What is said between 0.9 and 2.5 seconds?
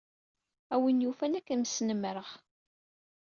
yufan ad kem-snemmreɣ.